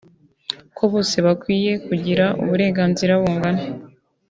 ko 0.77 0.83
bose 0.91 1.15
bakwiye 1.25 1.71
kugira 1.87 2.25
uburenganzira 2.41 3.11
bungana 3.21 3.63